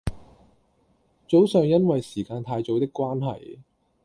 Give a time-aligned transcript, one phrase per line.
[1.29, 3.59] 早上因為時間太早的關係